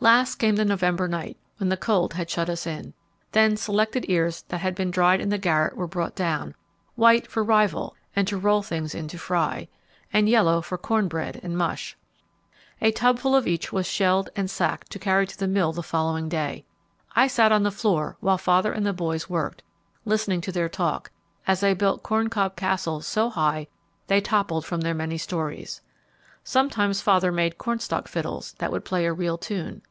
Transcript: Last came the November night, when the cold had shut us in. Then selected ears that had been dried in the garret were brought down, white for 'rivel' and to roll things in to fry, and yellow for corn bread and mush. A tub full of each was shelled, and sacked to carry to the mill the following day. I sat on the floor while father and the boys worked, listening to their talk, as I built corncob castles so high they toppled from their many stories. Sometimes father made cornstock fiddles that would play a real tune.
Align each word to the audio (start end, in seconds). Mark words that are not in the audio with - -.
Last 0.00 0.36
came 0.36 0.54
the 0.54 0.64
November 0.64 1.08
night, 1.08 1.36
when 1.56 1.70
the 1.70 1.76
cold 1.76 2.14
had 2.14 2.30
shut 2.30 2.48
us 2.48 2.68
in. 2.68 2.94
Then 3.32 3.56
selected 3.56 4.06
ears 4.08 4.42
that 4.46 4.58
had 4.60 4.76
been 4.76 4.92
dried 4.92 5.20
in 5.20 5.28
the 5.30 5.38
garret 5.38 5.76
were 5.76 5.88
brought 5.88 6.14
down, 6.14 6.54
white 6.94 7.26
for 7.26 7.42
'rivel' 7.42 7.96
and 8.14 8.26
to 8.28 8.38
roll 8.38 8.62
things 8.62 8.94
in 8.94 9.08
to 9.08 9.18
fry, 9.18 9.66
and 10.12 10.28
yellow 10.28 10.62
for 10.62 10.78
corn 10.78 11.08
bread 11.08 11.40
and 11.42 11.58
mush. 11.58 11.96
A 12.80 12.92
tub 12.92 13.18
full 13.18 13.34
of 13.34 13.48
each 13.48 13.72
was 13.72 13.86
shelled, 13.88 14.30
and 14.36 14.48
sacked 14.48 14.88
to 14.92 15.00
carry 15.00 15.26
to 15.26 15.36
the 15.36 15.48
mill 15.48 15.72
the 15.72 15.82
following 15.82 16.28
day. 16.28 16.64
I 17.16 17.26
sat 17.26 17.50
on 17.50 17.64
the 17.64 17.72
floor 17.72 18.16
while 18.20 18.38
father 18.38 18.70
and 18.72 18.86
the 18.86 18.92
boys 18.92 19.28
worked, 19.28 19.64
listening 20.04 20.40
to 20.42 20.52
their 20.52 20.68
talk, 20.68 21.10
as 21.44 21.64
I 21.64 21.74
built 21.74 22.04
corncob 22.04 22.54
castles 22.54 23.04
so 23.04 23.30
high 23.30 23.66
they 24.06 24.20
toppled 24.20 24.64
from 24.64 24.82
their 24.82 24.94
many 24.94 25.18
stories. 25.18 25.82
Sometimes 26.44 27.00
father 27.02 27.32
made 27.32 27.58
cornstock 27.58 28.06
fiddles 28.08 28.52
that 28.58 28.70
would 28.70 28.84
play 28.84 29.04
a 29.04 29.12
real 29.12 29.36
tune. 29.36 29.82